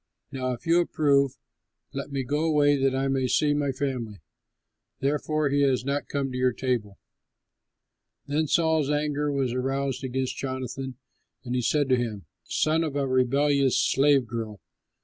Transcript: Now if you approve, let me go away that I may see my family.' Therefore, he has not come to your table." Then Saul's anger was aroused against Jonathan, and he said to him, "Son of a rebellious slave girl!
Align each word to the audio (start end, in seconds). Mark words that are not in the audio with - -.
Now 0.31 0.53
if 0.53 0.65
you 0.65 0.81
approve, 0.81 1.37
let 1.93 2.11
me 2.11 2.23
go 2.23 2.45
away 2.45 2.75
that 2.75 2.95
I 2.95 3.07
may 3.07 3.27
see 3.27 3.53
my 3.53 3.71
family.' 3.71 4.23
Therefore, 4.99 5.49
he 5.49 5.61
has 5.61 5.85
not 5.85 6.07
come 6.07 6.31
to 6.31 6.37
your 6.39 6.53
table." 6.53 6.97
Then 8.25 8.47
Saul's 8.47 8.89
anger 8.89 9.31
was 9.31 9.53
aroused 9.53 10.03
against 10.03 10.37
Jonathan, 10.37 10.95
and 11.43 11.53
he 11.53 11.61
said 11.61 11.87
to 11.89 11.97
him, 11.97 12.25
"Son 12.45 12.83
of 12.83 12.95
a 12.95 13.07
rebellious 13.07 13.77
slave 13.79 14.25
girl! 14.25 14.59